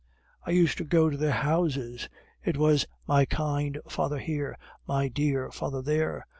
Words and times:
I 0.47 0.49
used 0.49 0.79
to 0.79 0.83
go 0.83 1.11
to 1.11 1.15
their 1.15 1.29
houses: 1.29 2.09
it 2.43 2.57
was 2.57 2.87
'My 3.07 3.25
kind 3.25 3.77
father' 3.87 4.17
here, 4.17 4.57
'My 4.87 5.09
dear 5.09 5.51
father' 5.51 5.83
there. 5.83 6.25